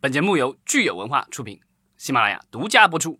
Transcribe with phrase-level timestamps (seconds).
[0.00, 1.58] 本节目由聚友文化出品，
[1.96, 3.18] 喜马拉雅独家播出。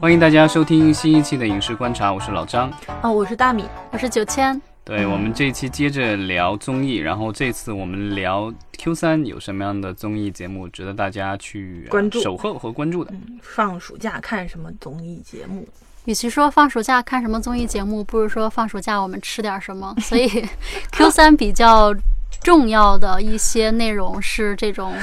[0.00, 2.72] 欢迎大家收听新一期的影视观察，我是老张。
[3.02, 4.58] 哦，我是大米，我是九千。
[4.82, 13.12] 对，我们这一期接着聊综艺，然后这次我们聊 Q 三有什么样的综艺节目值得大家去关注守候和关注的。
[13.12, 15.68] 嗯，放暑假看什么综艺节目？
[16.06, 19.94] 与其说放暑假看什么综艺节目，不如说放暑假我们吃点什么。
[20.00, 20.28] 所以
[20.92, 21.94] Q 三比较。
[22.42, 24.94] 重要的一些内容是这种，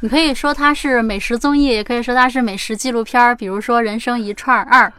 [0.00, 3.34] 你可以说它是美食综艺，也可以说它是美食纪录片儿。
[3.34, 4.92] 比如说《人生一串二》，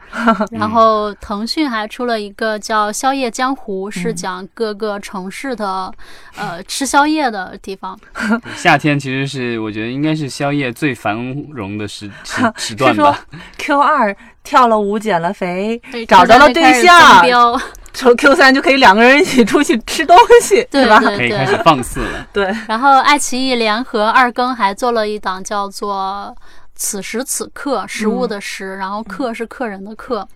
[0.58, 5.94] 然后腾讯还出了一个叫《宵夜江湖》，是讲各个城市的
[6.36, 7.98] 呃吃宵夜的地方。
[8.58, 11.16] 夏天其实是我觉得应该是宵夜最繁
[11.52, 13.20] 荣的时 时时段吧。
[13.58, 17.24] Q 二跳了舞减了肥，找到了对象。
[17.98, 21.00] 从 Q 三就可以两个人一起出去吃东西，对吧？
[21.00, 22.28] 可以开始放肆了。
[22.32, 22.56] 对。
[22.68, 26.32] 然后爱奇艺联合二更还做了一档叫做
[26.76, 30.28] 《此时此刻》，食物的食，然后客是客人的客。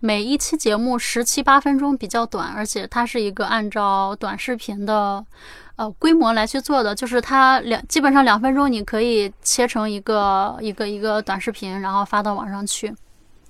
[0.00, 5.22] 每一期节目十七八分钟，比较短，而且它是一个按照短视频的
[5.76, 12.90] 呃规模来去做的，就是它两基本上两分钟你可以切成一个一个一个短视频，然后发到网上去，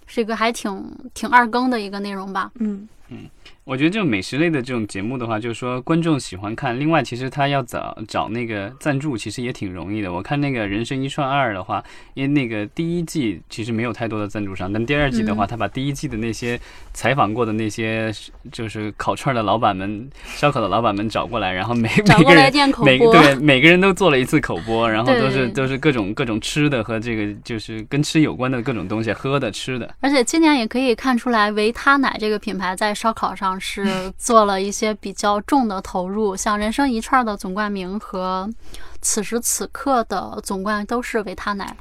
[0.08, 2.50] 是一个还挺挺二更的一个内容吧。
[2.58, 3.28] 嗯嗯。
[3.64, 6.80] 我觉得这种美食类的这种节目的话，就是说观众喜欢看。
[6.80, 10.12] 另外，其实他要找找那个赞助，其实也挺容易的。
[10.12, 16.58] 我看那个人生一串二的话，因为那个第一季其实没有太多的赞助商，但第二季的话，他把第一季的那些
[16.92, 18.12] 采访过的那些
[18.50, 22.52] 就是烤串的老板们、烧烤的老板们找过来，然后每 每个人
[22.82, 29.94] 每对每个人都做了一次口播，然后都是都是各种各种吃的和这个就是跟吃有关的各种东西，喝的吃的。
[30.00, 33.58] 而且今年也可以看出来，维他奶这个品牌在烧烤上。
[33.58, 38.48] 是 做了一些比较重的投入，像人生一串的总冠名和
[39.00, 41.74] 此时此刻的总冠都是维他奶。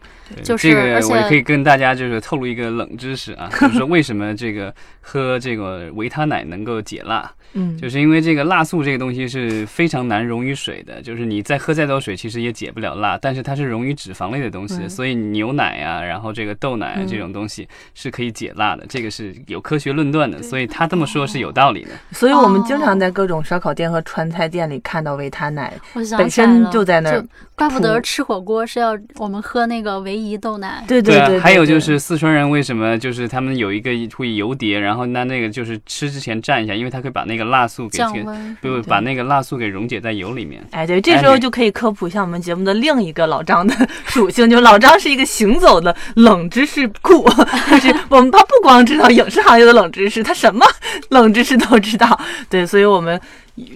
[0.44, 7.32] 就是这个我也可以跟大家就是透露一个冷知识啊，就是说为什么这个 喝这个维他奶能够解辣。
[7.54, 13.18] 嗯，就是因为这个辣素这个东西是非常难溶于水的，就是你再喝再多水，其实也解不了辣。
[13.20, 20.44] 但是它是溶于脂肪类的东西，所以牛奶啊，然后这个豆奶啊这种东西是可以解辣的，这个是有科学论断的。
[20.44, 21.90] 所以他这么说是有道理的。
[22.12, 25.74] 所以我们经常在各种烧烤店和川菜店里看到维他奶，
[26.16, 27.26] 本身就在那儿。
[27.56, 30.84] 怪不得吃火锅是要我们喝那个维怡豆奶。
[30.88, 31.38] 对对对。
[31.40, 40.66] 还有就是四川人为什么就是他们有一个会油碟，然后那那个就是吃之前蘸一下，因为它可以把那个辣素给降温，不把那个辣素给溶解在油里面。
[40.72, 43.76] 哎，对，这时候就可以科普一下我们节目的另一个老张的
[44.08, 47.28] 属性，就老张是一个行走的冷知识库，
[47.72, 50.66] 就是我们他不光知道影视行业的冷知识，他什么
[51.10, 52.18] 冷知识都知道。
[52.50, 53.20] 对，所以我们。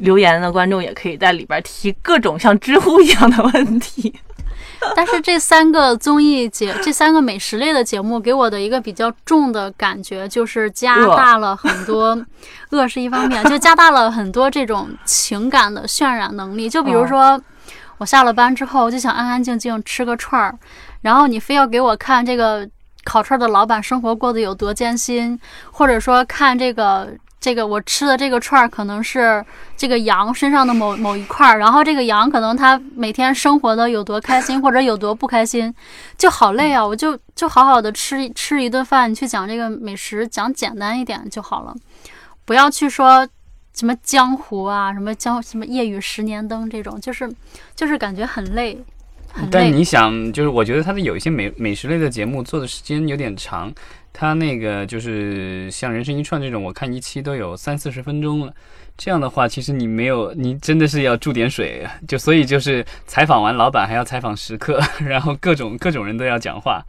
[0.01, 4.13] 留言的观众也可以在里边提各种像知乎一样的问题。
[4.95, 12.21] 但是这三个综艺节， 这三个美食类的节目给我的一个比较重的感觉，就是加大了很多
[12.71, 16.69] 饿是一方面， 就加大了很多这种情感的渲染能力。
[16.69, 17.41] 就比如说，
[17.97, 20.53] 我下了班之后就想安安静静吃个串儿，
[21.01, 22.67] 然后你非要给我看这个
[23.05, 25.39] 烤串的老板生活过得有多艰辛，
[25.71, 27.09] 或者说看这个。
[27.43, 29.43] 这个我吃的这个串儿可能是
[29.75, 35.73] 这个羊身上的某某一块儿，然后这个羊可能它每天生活的有多开心或者有多不开心，
[36.17, 36.87] 就好累啊！
[36.87, 41.75] 我就就好好的吃吃一顿饭，你去讲这个美食，讲简单一点就好了，
[42.45, 43.27] 不要去说
[43.73, 47.29] 什么江湖啊，什么江什么夜雨十年灯这种，就是
[47.75, 48.85] 就是感觉很累，很累。
[49.49, 53.73] 但你想，就是我觉得他的有一些美美食类的节目做的时间有点长。
[54.15, 58.53] 他那个就是像人生一串这种，我看一期都有三四十分钟了。
[58.95, 66.85] 这样的话，其实你没有，你真的是要注点水，就所以就是采访完老板还要采访食客， 然后各种各种人都要讲话。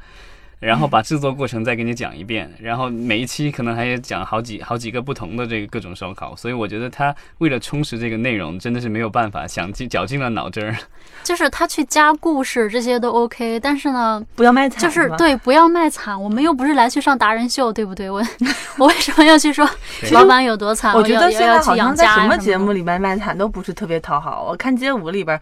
[0.65, 10.75] 然后把制作过程再给你讲一遍，然后每一期可能还要讲好几好几个不同的这个各种烧烤，所以我觉得他为了充实这个内容，真的是没有办法，想尽绞尽了脑汁儿。
[11.23, 16.21] 就是他去加故事这些都 OK，但是呢，不要卖惨，就是对，不要卖惨。
[16.21, 18.09] 我们又不是来去上达人秀，对不对？
[18.09, 18.23] 我
[18.79, 19.69] 我为什么要去说
[20.13, 20.95] 老板有多惨？
[20.95, 24.47] 我觉得现在好像在什么节目里面卖惨都不是特别讨好。
[24.49, 25.39] 我看街舞里边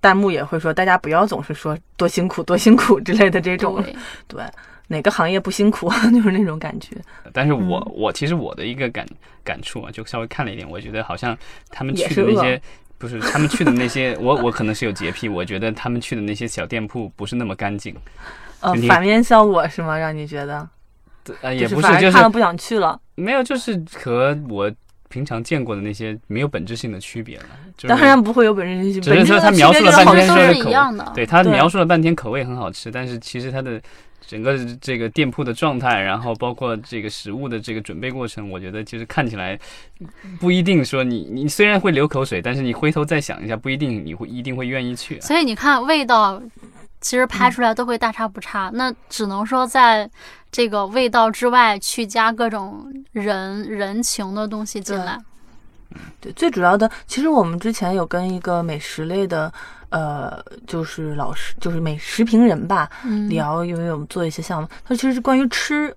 [0.00, 3.82] 弹幕也会说，大家不要总是说多辛苦多辛苦之类的这种，
[4.28, 4.42] 对。
[4.88, 6.96] 哪个行业不辛苦， 就是那种感觉。
[7.32, 9.04] 但是我我其实我的一个感
[9.42, 11.36] 感触啊，就稍微看了一点，我觉得好像
[11.70, 12.62] 他们去的那些
[12.96, 17.92] 不是他们去的那些， 我我可能是有洁癖，我觉得他们去的那些小店铺不是那么干净。
[18.60, 19.98] 呃，反面效果是吗？
[19.98, 20.68] 让你觉得？
[21.42, 22.96] 呃，也不是，就是看了不想去了。
[23.16, 24.72] 没有，就是和我
[25.08, 27.44] 平常见过的那些没有本质性的区别了。
[27.76, 31.12] 就是当然不会有本质性，只是说他描述了半天说的口一样的。
[31.14, 33.80] 对他描述了半天口味很好吃，但是其实他的
[34.26, 39.58] 整个这个店铺的状态，然后包括这个食物的这个准备过程，我觉得就是看起来
[40.40, 45.20] 不一定说你你虽然会流口水，但是你回头再想一下，不一定你会一定会愿意去。
[45.20, 46.42] 所以你看，味道
[47.06, 50.10] 其实拍出来都会大差不差，那只能说在
[50.50, 55.16] 这个味道之外去加各种人人情的东西进来。
[56.20, 59.52] 对，最主要的，其实我们之前有跟一个美食类的，
[59.90, 65.96] 呃，就是老师，就是美食评人吧，嗯，聊，因为我们做一些项目，他其实是关于吃。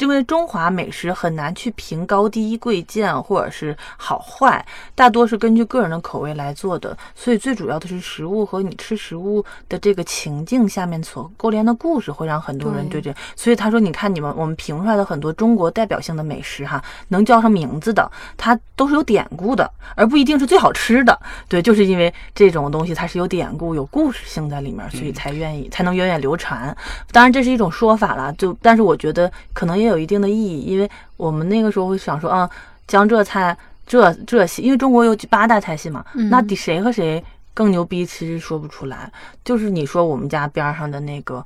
[0.00, 4.64] 因为中华美食很难去评高低贵贱或者是好坏，
[4.94, 13.14] 大多是根据个人的口味来做的，所以最主要的是食物和你吃食物的这个情境下面所勾连的故事，会让很多人对这。
[13.36, 21.18] 所以他说，你看你们我们评出来的很多中国代表性的美食哈，能叫上名字的，它都是有典故的，而不一定是最好吃的。
[21.48, 26.74] 对，就是因为这种东西它是有典故、有故事性在里面，所以才愿意才能源远流传。
[27.12, 32.48] 当然这是一种说法啦，就但是我觉得可能也有一定的意义，因为我们那个时候会想说啊，
[32.86, 33.56] 江浙菜
[33.86, 37.22] 这这系，因为中国有八大菜系嘛，嗯那得谁和谁
[37.52, 39.12] 更牛逼，其实说不出来。
[39.44, 41.44] 就是你说我们家边上的那个。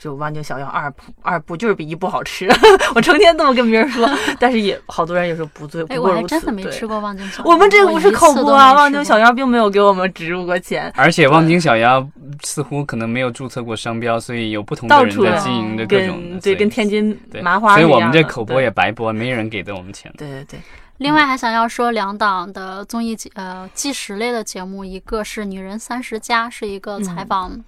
[0.00, 2.48] 就望京小腰二部，二部就是比一部好吃。
[2.94, 4.08] 我成天这么跟别人说，
[4.40, 6.22] 但是也好多人也说不对，哎，不过如此。
[6.22, 7.50] 我还真的没吃过望京小腰。
[7.50, 9.30] 我们这个不是口播啊，望京小腰。
[9.30, 10.90] 并没有给我们植入过钱。
[10.96, 12.02] 而且望京小鸭
[12.42, 20.12] 似乎可能没有注册过商标，所以有不同的人在经营着各种所以跟天津麻花所以我们这口播也白播，没人给的我们钱。
[20.16, 20.60] 对对对，
[21.02, 27.60] 另外还想要说两档的综艺节呃纪实类的节目，一个是《女人三十加》，是一个采访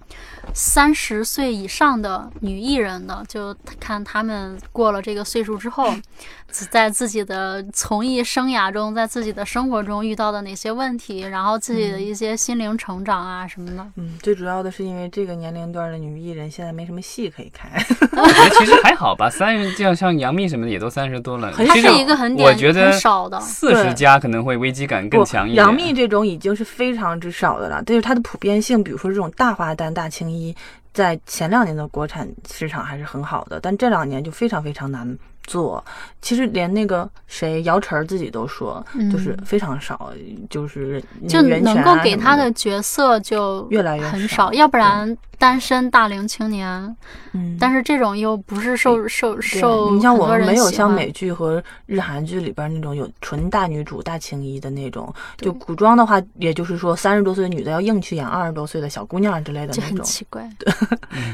[0.53, 5.93] 三十岁以上的女艺人的，就看她们过了这个岁数之后，
[6.47, 13.85] 在自己的从艺生涯中，在自己的生活中遇到的哪些问题，然后自己的一些心灵成长啊什么的。
[13.97, 17.69] 嗯，最主要的是因为这个年龄段的女艺人现在没什么戏可以看。
[18.15, 21.51] 我觉得其实还好吧，三十，像像杨幂什么的也都三十多了。
[21.51, 25.63] 很它其实是一个很点我觉得很少的，四十加可能会危机感更强一点。
[25.63, 30.55] 杨幂这种已经是非常之少的了，但是它的普遍性，比如说这种大花旦、大青衣，
[30.93, 35.83] 在前两年的国产市场还是很好的，但这两年就非常非常难做。
[36.21, 40.11] 其实连那个谁姚晨自己都说，就是非常少，
[40.49, 46.95] 就是嗯就能够给他的角色就越来越很少少，要不然单身大龄青年，
[47.33, 60.03] 嗯，但是这种又不是受受受你像我们没有像美剧和日韩剧里边那种有纯大女主、大青衣的那种，就古装的话，也就是说三十多岁的女的要硬去演二十多岁的小姑娘之类的那种。
[60.05, 60.49] 奇怪。
[60.57, 60.73] 对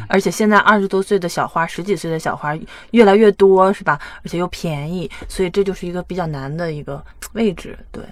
[0.07, 2.57] 而且现在二十多岁的小花、十几岁的小花
[2.92, 4.00] 越来越多，是吧？
[4.24, 7.03] 而且又便宜，所以这就是一个比较难的一个
[7.33, 7.77] 位置。
[7.92, 8.03] 对，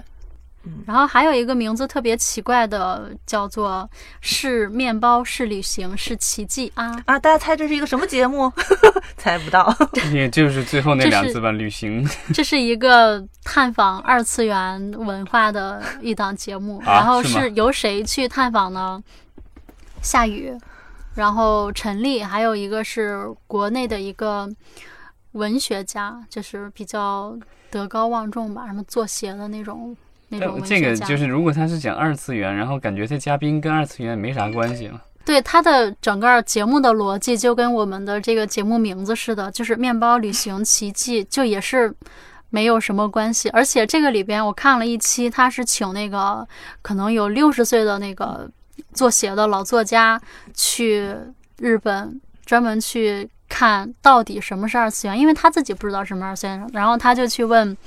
[0.86, 3.90] 然后还有一个名字特别奇怪的，叫做
[4.22, 7.02] “是面包，是旅行，是奇迹”啊。
[7.06, 8.52] 啊，大家猜这是一个什么节目？
[9.18, 9.74] 猜不到。
[10.12, 12.08] 也就是最后那两次吧，旅行。
[12.34, 19.02] 这是一个探访二次元文化的一档节目，啊然后是由谁去探访呢？
[20.02, 20.54] 夏雨，
[21.16, 24.50] 然后陈丽，还有一个是国内的一个
[25.32, 27.38] 文学家，就是比较
[27.70, 29.96] 德高望重吧，什么做鞋的那种
[30.30, 31.06] 那种但这文学家。
[31.06, 35.02] 个就是，如果他是讲二次元，然后感觉这嘉宾跟二次元没啥关系了。
[35.26, 41.94] 对他的整个节目的逻辑就跟我们的这个节目名字似的，就是面包旅行奇迹，就也是
[42.50, 43.48] 没有什么关系。
[43.50, 46.48] 而且这个里边我看了一期，他是请那个
[46.82, 48.50] 可能有六十岁的那个
[48.94, 50.20] 做鞋的老作家
[50.56, 51.14] 去
[51.60, 57.78] 日本，专门去看到底什么是二次元，因为他自己不知道什么二次元，然后他就去问。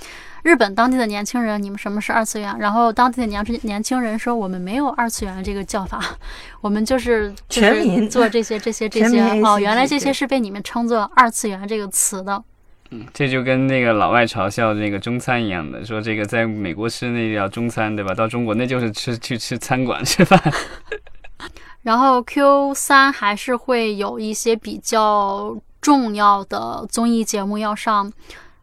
[0.43, 2.57] 日本当地的年轻人，你们什么是二次元？
[2.59, 6.03] 然后当地的年轻年轻人说，我们没有二次元这个叫法，
[6.61, 12.43] 我们就是全民做这些这些这些哦，原来这些是被你们称作二次元这个词的。
[12.91, 18.13] 嗯，这就跟那个老外嘲笑那个中餐一样的，说这个在美国吃那叫中餐，对吧？
[18.13, 20.39] 到中国那就是吃去吃餐馆吃饭。
[21.83, 28.13] 然后 Q 三还是会有一些比较重要的综艺节目要上，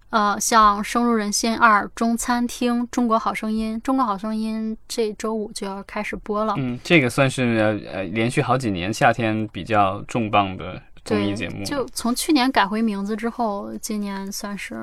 [0.09, 6.55] 呃，像《深入人心二》《中餐厅》《中国好声音》，《中国好声音》这周五就要开始播了。
[6.57, 11.63] 嗯，这个算是呃呃连续好几年夏天比较重磅的综艺节目。
[11.63, 14.75] 就从去年改回名字之后，今年算是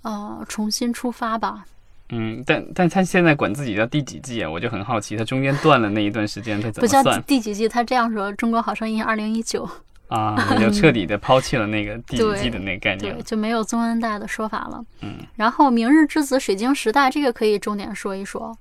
[0.00, 1.66] 呃重新出发吧。
[2.08, 4.50] 嗯，但但他现在管自己叫第几季啊？
[4.50, 7.18] 我就很好奇，他中间断了那一段时间，他怎么不叫？
[7.20, 9.66] 第几季，他这样说：《中国好声音二零一九》。
[10.12, 13.22] 啊， 那就彻底的抛弃了那个 第一季的那个概念对，。
[13.22, 14.84] 就没有宗恩代的说法了。
[15.00, 18.56] 嗯，然后《明日之子》《水晶时代》这个可以重点说一说。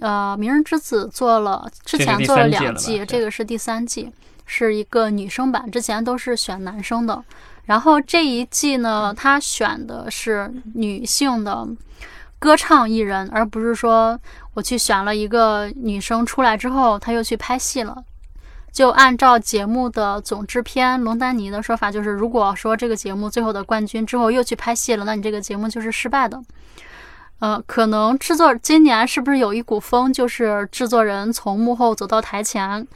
[0.00, 4.12] 呃，《明日之子》做了之前做了两季，这个是第三季，
[4.44, 7.24] 是一个女生版，之前都是选男生的。
[7.64, 11.66] 然后这一季呢，他选的是女性的
[12.38, 14.20] 歌唱艺人，而不是说
[14.54, 18.04] 我去选了一个女生出来之后，她又去拍戏了。
[18.76, 26.38] 就按照节目的总制片龙丹妮的说法，就是如果说这个节目最后的冠军之后又去拍戏了，那你这个节目就是失败的。
[27.38, 32.86] 呃，可能制作今年是不是有一股风，就是制作人从幕后走到台前，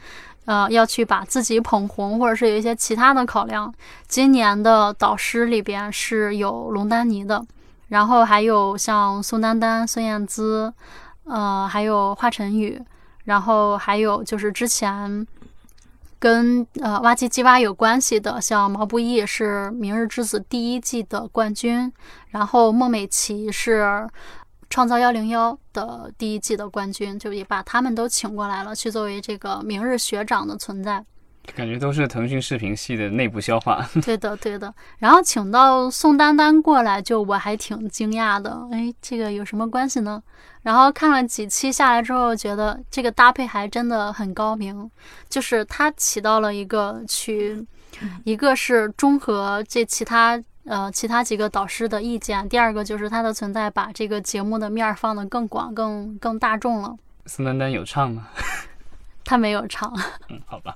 [0.45, 3.73] 呃，要去把自己捧红，或者是有一些其他的考量。
[4.07, 7.43] 今年的导师里边是有龙丹妮的，
[7.87, 10.71] 然后还有像宋丹丹、孙燕姿，
[11.23, 12.79] 呃，还有华晨宇，
[13.23, 15.25] 然后还有就是之前
[16.21, 21.91] 跟呃挖机机挖有关系的，像毛不易是《明日之子》第一季的冠军，
[22.29, 23.81] 然后孟美岐是
[24.69, 31.03] 《创造幺零幺》的第一季的冠军，就也把他们都请过来了，去作为这个明日学长的存在。
[31.55, 33.85] 感觉都是腾讯视频系的内部消化。
[34.05, 34.73] 对的，对的。
[34.99, 38.67] 然后请到宋丹丹过来，就我还挺惊讶的。
[38.71, 40.21] 哎，这个有什么关系呢？
[40.61, 44.89] 然后看了几期下来之后，觉得这个搭配还真的很高明，
[45.27, 47.65] 就是它起到了一个去，
[48.23, 56.95] 一个是中和这其他呃其他几个导师的意见，第二个就是它的存在把这个节目的面儿放得更广、更更大众了。
[57.25, 58.27] 宋丹丹有唱吗？
[59.23, 59.91] 他没有唱。
[60.29, 60.75] 嗯，好吧。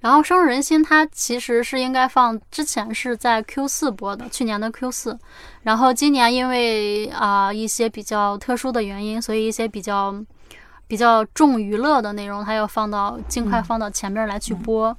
[0.00, 5.18] 然后《深入人心》它其实是应该放之前是在 Q 四播的，去年的 Q 四，
[5.62, 10.14] 然后今年因为啊、一些比较特殊的原因，所以一些比较
[10.86, 14.94] 比较重娱乐的内容，它要放到尽快放到前面来去播。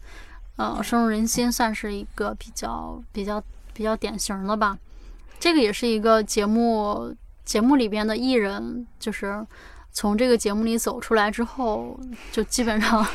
[0.58, 4.78] 呃，《深入人心》算是一个比较比较比较典型的吧。
[5.38, 9.46] 这个也是一个节目节目里边的艺人，就是
[9.92, 12.00] 从这个节目里走出来之后，
[12.32, 13.06] 就基本上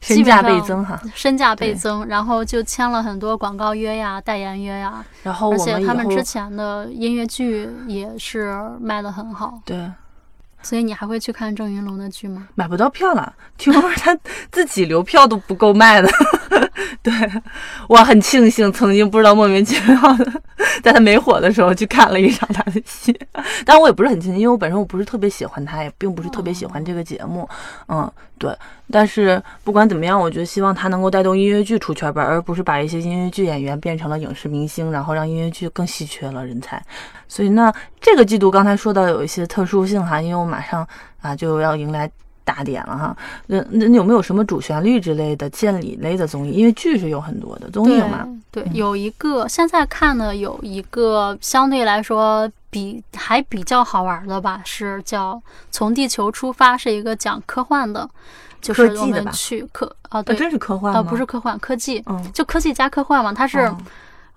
[0.00, 1.00] 身价倍增哈。
[1.14, 9.90] 身价倍增，然后就签了很多广告约呀、代言约呀，然后而且他们之前的音乐剧也是卖的很好，对
[10.62, 12.48] 所以你还会去看郑云龙的剧吗？
[12.54, 14.16] 买不到票了，听说他
[14.50, 16.10] 自己留票都不够卖的。
[17.02, 17.12] 对
[17.88, 20.42] 我很庆幸曾经不知道莫名其妙的，
[20.82, 23.16] 在他没火的时候去看了一场他的戏，
[23.64, 27.48] 但我也不是很庆幸，因为我本身我不是特别喜欢他，也并不是特别喜欢这个节目。
[27.88, 28.54] 嗯，对。
[28.92, 36.82] 但是不管怎么样，我觉得希望他能够带动音乐剧出圈吧，而不是把一些音乐剧演员变成了影视明星，然后让音乐剧更稀缺了人才。
[37.28, 40.86] 所以呢，这个季度刚才说到有一些特殊性哈，因为我马上
[41.20, 42.10] 啊就要迎来
[42.50, 43.16] 大点了哈。
[43.46, 46.50] 那那有没有什么主旋律之类的、建礼类的综艺？
[46.52, 55.34] 因为剧是有很多的，综艺嘛，对，嗯有一个现在看的有一个相对来说比还比较好玩的吧，是叫
[55.70, 58.08] 《从地球出发》，是一个讲科幻的，
[58.60, 61.08] 就是我们去科啊，啊，对，真是科幻啊，吗？
[61.08, 63.60] 不是，科幻，科技，嗯，就科技加科幻嘛，它是。
[63.60, 63.76] 哦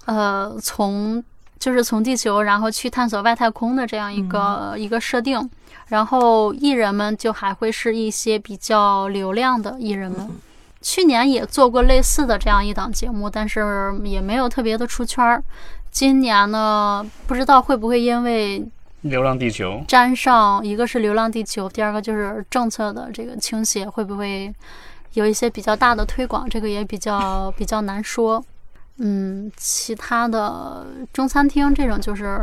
[0.06, 1.24] 呃，从
[1.64, 5.50] 就是从地球然后去探索外太空的这样一个、一个设定，
[5.88, 10.30] 然后艺人们就还会是一些比较流量的艺人们。
[10.82, 13.64] 去年也做过类似的这样一档节目，但是
[14.04, 15.42] 也没有特别的出圈儿。
[15.90, 18.62] 今年呢，不知道会不会因为
[19.04, 24.54] 流浪地球，沾上一个是《流浪地球》，第二个就是政策的这个倾斜，会不会
[25.14, 26.50] 有一些比较大的推广？
[26.50, 28.44] 这个也比较比较难说。
[28.98, 32.40] 嗯，其他的中餐厅这种就是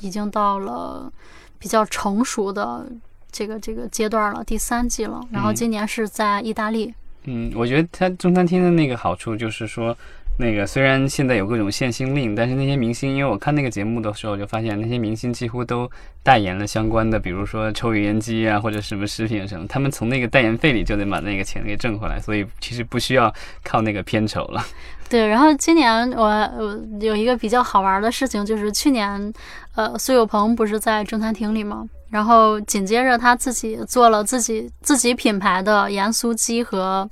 [0.00, 1.12] 已经到了
[1.58, 2.86] 比较成熟的
[3.30, 5.20] 这个这个阶段了，第三季了。
[5.30, 9.96] 然后嗯今年是在意大利，嗯，我觉得它中餐厅的那个好处就是说，
[10.38, 15.90] 那个虽然现在有各种限薪令，但是那些明星，因为我看那个节目的时候就发现，那些明星几乎都
[16.22, 23.32] 代言了相关的，比如说抽油烟机啊，或者什么食品什么，他们从那个代言费里就能把那个钱给挣回来，所以其实不需要
[23.64, 24.62] 靠那个片酬了。
[25.08, 29.32] 对，然后今年我我有一个比较好玩的事情，就是去年，
[29.74, 31.86] 呃，苏有朋不是在中餐厅里吗？
[32.10, 37.08] 然后紧接着他自己做了自己自己品牌的盐酥鸡和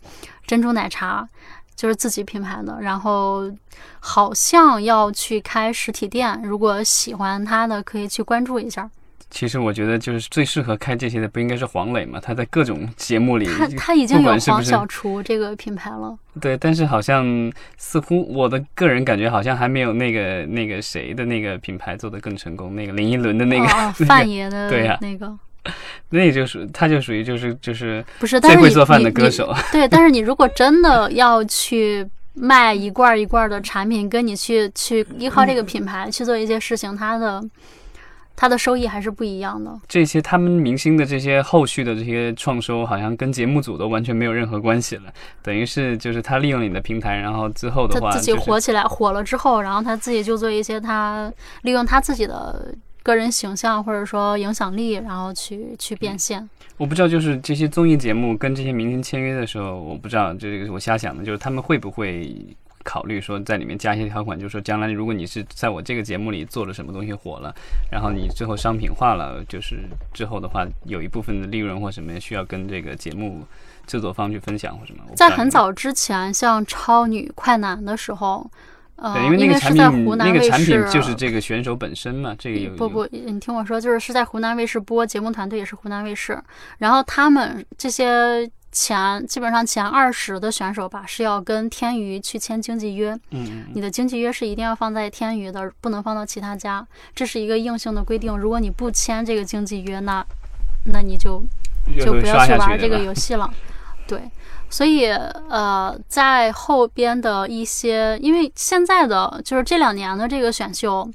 [0.46, 1.28] 珍珠奶茶，
[1.74, 2.78] 就是自己品牌的。
[2.80, 3.50] 然后
[4.00, 8.90] 好像要去开实体店，如果喜欢他的可以去关注一下。
[9.30, 12.20] 其实我觉得就是最适合开这些的不应该是黄磊嘛？
[12.20, 16.16] 他在各种节目里，他他已经有黄小厨这个品牌了。
[16.40, 25.36] 对，但是好像似乎我的个人感觉好像还没有那个那个谁的那个品牌做的更成功，那个林依轮的那个、哦 哦那个范爷的对呀那个。
[26.10, 29.52] 那就属他就属于就是就是不是，最会做饭的歌手。
[29.72, 37.42] 对，但是你如果真的要去卖一罐一罐的产品，跟你去去依靠这个品牌去做一些事情，它的
[38.36, 39.72] 它的收益还是不一样的。
[39.88, 45.02] 这些他们明星的这些后续的这些创收，好像跟节目组都完全没有任何关系了。
[45.42, 56.48] 等于是就是他利用你的平台，然后之后的话，他自己火起来，火了之后，然后他自己就做一些他利用他自己的个人形象或者说影响力，然后去去变现。
[56.78, 62.34] 我不知道，就是这些综艺节目跟这些明星签约的时候，我不知道这个我瞎想的，就是他们会不会
[62.82, 67.54] 考虑说在里面加一些条款，就是说将来如果你是在我这个节目里做了什么东西火了，
[67.92, 69.80] 然后你最后商品化了，就是
[70.12, 73.46] 之后的话有一部分的利润或什么需要跟这个节目
[73.86, 75.04] 制作方去分享或什么。
[75.14, 78.50] 在很早之前，像超女、快男的时候。
[78.96, 86.40] 对，因为那个产品，那个产品就是这个选手本身嘛，这个有不不，你听我说，就是是在湖南卫视播，节目团队也是湖南卫视，
[86.78, 100.24] 然后他们这些前基本上前二十的选手吧，是要跟天娱去签经纪约，嗯，你的经纪约是一定要放在天娱的，不能放到其他家，这是一个硬性的规定，如果你不签这个经纪约，那
[100.86, 101.42] 那你就
[101.98, 103.52] 就不要去玩这个游戏了，
[104.06, 104.30] 对。
[104.70, 111.08] 所以，呃，在后边的一些，因为现在的就是这两年的这个选秀，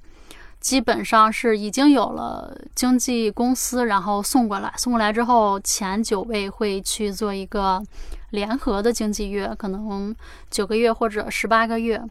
[0.62, 7.84] 基本上是已经有了经纪公司，然后送过来，送过来之后，前九位会去做一个
[8.30, 10.16] 联合的经纪约，可能
[10.50, 12.02] 九个月或者十八个月，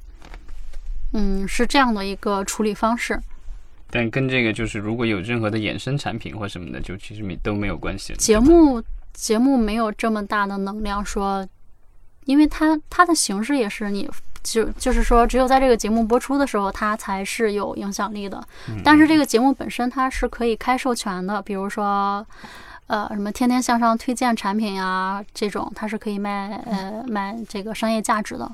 [1.14, 3.18] 嗯，是这样的一个处理方式。
[3.90, 8.12] 但跟这个就是，如果有任何的衍生产品或什么的，就其实没都没有关系。
[8.18, 8.82] 节目。
[9.18, 11.44] 节目没有这么大的能量，说，
[12.24, 14.08] 因为它它的形式也是你
[14.44, 18.40] 就就是说，只有在这个节目播出的时候，它才是有影响力的。
[18.84, 22.24] 但是这个节目本身它是可以开授权的，比如说，
[22.86, 28.48] 呃，什么天天向上推荐产品呀，这种它是可以卖呃卖这个商业价值的。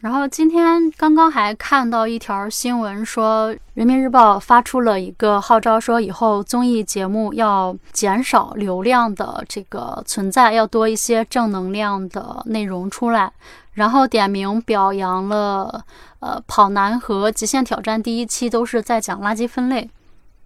[0.00, 13.32] 然后今天刚刚还看到一条新闻，说人民日报发出了一个号召，说以后综艺节目要减少流量的这个存在，要多一些正能量的内容出来。
[13.72, 15.84] 然后点名表扬了，
[16.20, 19.90] 呃，跑男和极限挑战第一期都是在讲垃圾分类。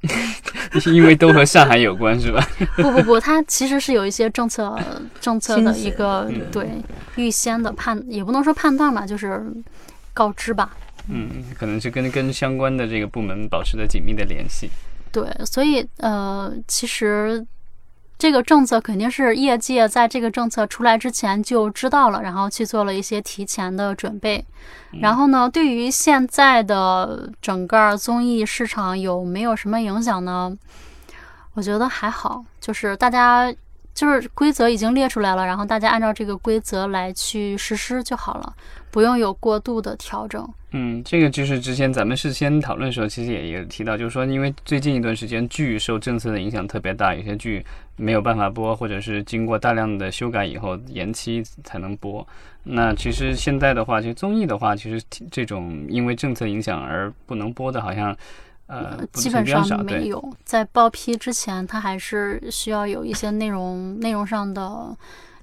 [0.92, 2.46] 因为都和上海有关是吧？
[2.76, 4.78] 不不不，它其实是有一些政策
[5.20, 6.68] 政策的一个对
[7.16, 9.42] 预先的判，也不能说判断吧，就是
[10.14, 10.76] 告知吧。
[11.08, 14.70] 嗯，可能是跟跟相关的这个部门保持着紧密的联系。
[15.12, 17.46] 对，所以呃，其实。
[18.20, 24.44] 这个政策肯定是业界在这个政策出来之前就知道了，然后去做了一些提前的准备。
[25.00, 30.54] 然后呢，对于现在的整个综艺市场有没有什么影响呢？
[31.54, 33.50] 我觉得还好，就是大家
[34.00, 38.54] 就是规则已经列出来了，然后大家按照这个规则来去实施就好了，
[38.90, 40.48] 不用有过度的调整。
[40.70, 47.62] 嗯，这个就是之前咱们事先讨论的时候，其实也有提到，就是说，因为最近一段时间剧受政策的影响特别大，有些剧
[47.96, 52.26] 没有办法播，或者是经过大量的修改以后延期才能播。
[52.62, 58.16] 那其实现在的话，其实综艺的话，其实这种因为政策影响而不能播的，好像
[58.70, 60.33] 呃基本上没有。
[60.44, 64.96] 在报批之前，它还是需要有一些内容内容上的。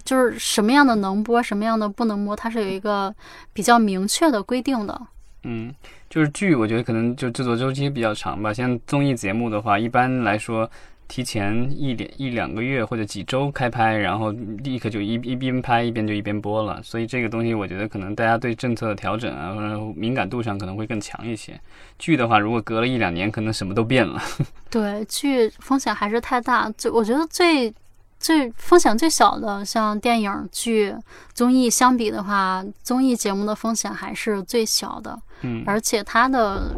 [0.03, 3.13] 就是什么样的能播，什么样的不能播，它是有一个
[3.51, 4.97] 比较明确的规定的。
[5.43, 5.75] 嗯，
[6.09, 8.53] 就是剧，我觉得可能就制作周期比较长吧。
[8.53, 10.71] 像综艺节目的话，一般来说
[11.07, 16.81] 提前一点一两个月或者几周开拍，然后立刻就一一边拍一边就一边播了。
[16.83, 21.59] 所以这个东西，我觉得可能大家对政策的调整啊，或者敏感度上可能会更强一些。
[21.97, 24.21] 剧的话，如果隔了一两年，可能什么都变了。
[24.69, 26.69] 对，剧风险还是太大。
[26.71, 27.73] 最我觉得最。
[28.19, 30.91] 最风险最小的，像电影、剧、
[31.35, 35.15] 综艺相比的话，综艺节目的风险还是最小的。
[35.41, 36.75] 嗯，而且它的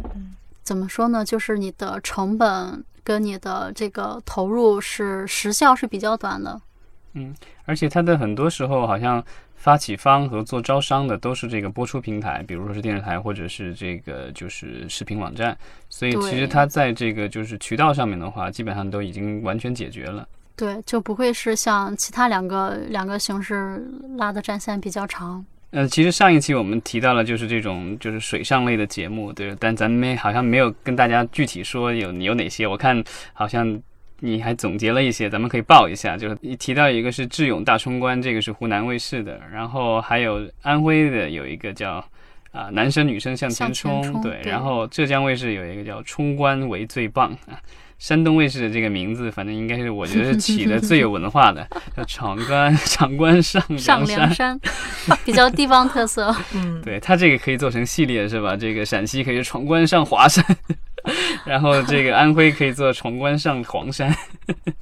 [0.62, 1.24] 怎么说呢？
[1.24, 6.60] 就是你的成本跟你的这个投入是时效是比较短的。
[7.14, 9.20] 嗯，而且它的很多时候好像
[9.56, 20.24] 发起方和做招商的都是这个播出平台，比如说是电视台或者是这个就是视频网站，所以其实它在这个就是渠道上面的话，基本上都已经完全解决了。
[20.54, 23.84] 对，就不会是像其他两个两个形式
[24.16, 25.44] 拉的战线比较长。
[25.72, 32.66] 呃，其实上一期我们提到了，就是这种就是水上类的节目，对，但咱们没好像没有跟大家具体说有有哪些。
[32.66, 33.02] 我看
[33.32, 33.80] 好像
[34.18, 36.16] 你还总结了一些，咱们可以报一下。
[36.16, 42.04] 就是一提到一个是智勇大冲关，这个是湖南卫视的，然后还有安徽的有一个叫
[42.50, 47.54] 啊男生女生向前冲，对，然后浙江卫视有一个叫冲关为最棒啊。
[48.00, 54.58] 山东卫视的这个名字，反正应该是我觉得是起的最有文化的， 叫闯关闯关上上梁山，
[55.24, 56.34] 比较地方特色。
[56.56, 58.56] 嗯，对它这个可以做成系列是吧？
[58.56, 60.42] 这个陕西可以闯关上华山，
[61.44, 64.10] 然后这个安徽可以做闯关上黄山。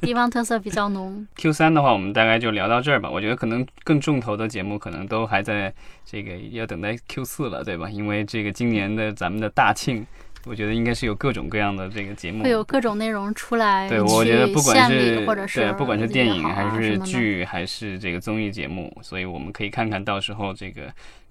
[0.01, 1.27] 地方特色比较浓。
[1.37, 3.11] Q 三的话，我们大概就聊到这儿吧。
[3.11, 7.91] 我觉得可能更重头的节目，可能都还在这个要等待 Q 四了，对吧？
[7.91, 10.07] 因为这个今年的咱们的大庆，
[10.45, 12.51] 我觉得应该是有各种各样的这个节目会。
[12.51, 20.83] 有各种内容出来，对，我觉得不管县是或者是对，不管是电影还是剧还是这个综艺节目，所以我们可以看看到时候这个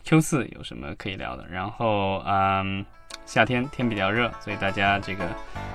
[0.04, 1.46] Q 四有什么可以聊的。
[1.50, 2.86] 然后，嗯，
[3.26, 5.24] 夏天天比较热，所以大家这个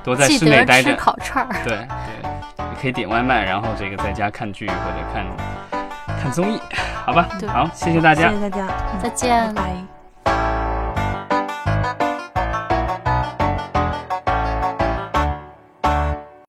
[0.04, 0.94] 多在室内待着。
[0.94, 1.64] 烤串儿。
[1.64, 5.26] 对对，也可以点外卖，然后这个在家看剧或者看
[6.20, 6.60] 看综艺，
[7.04, 7.28] 好吧？
[7.48, 8.38] 好，谢谢大家谢。
[8.38, 9.62] 谢大家，再见拜。
[9.62, 9.81] 拜。